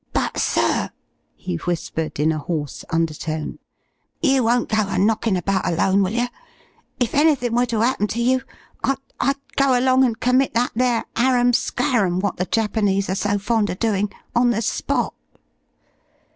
"But, 0.13 0.39
sir," 0.39 0.89
he 1.35 1.57
whispered 1.57 2.19
in 2.19 2.31
a 2.31 2.39
hoarse 2.39 2.83
undertone, 2.89 3.59
"you 4.19 4.43
won't 4.43 4.67
go 4.69 4.83
a 4.87 4.97
knocking 4.97 5.37
about 5.37 5.67
alone, 5.71 6.01
will 6.01 6.09
yer? 6.09 6.27
If 6.99 7.13
anythin' 7.13 7.53
were 7.53 7.67
to 7.67 7.83
'appen 7.83 8.07
to 8.07 8.19
you 8.19 8.41
I 8.83 8.95
I'd 9.19 9.55
go 9.57 9.77
along 9.79 10.03
and 10.03 10.19
commit 10.19 10.55
that 10.55 10.71
there 10.75 11.05
'harum 11.15 11.53
scarum' 11.53 12.17
wot 12.17 12.37
the 12.37 12.45
Japanese 12.45 13.11
are 13.11 13.15
so 13.15 13.37
fond 13.37 13.69
o' 13.69 13.75
doin' 13.75 14.09
on 14.35 14.49
the 14.49 14.63
spot!" 14.63 15.13